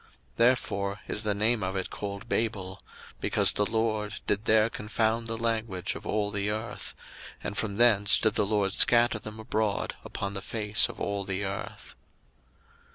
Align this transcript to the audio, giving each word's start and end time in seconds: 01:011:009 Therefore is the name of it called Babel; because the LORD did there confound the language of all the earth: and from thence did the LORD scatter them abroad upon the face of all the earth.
01:011:009 0.01 0.09
Therefore 0.37 0.99
is 1.07 1.21
the 1.21 1.35
name 1.35 1.61
of 1.61 1.75
it 1.75 1.91
called 1.91 2.27
Babel; 2.27 2.81
because 3.19 3.53
the 3.53 3.67
LORD 3.67 4.19
did 4.25 4.45
there 4.45 4.67
confound 4.67 5.27
the 5.27 5.37
language 5.37 5.93
of 5.93 6.07
all 6.07 6.31
the 6.31 6.49
earth: 6.49 6.95
and 7.43 7.55
from 7.55 7.75
thence 7.75 8.17
did 8.17 8.33
the 8.33 8.43
LORD 8.47 8.73
scatter 8.73 9.19
them 9.19 9.39
abroad 9.39 9.95
upon 10.03 10.33
the 10.33 10.41
face 10.41 10.89
of 10.89 10.99
all 10.99 11.23
the 11.23 11.45
earth. 11.45 11.93